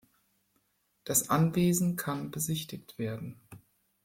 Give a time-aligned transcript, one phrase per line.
[1.03, 3.39] Das Anwesen kann besichtigt werden.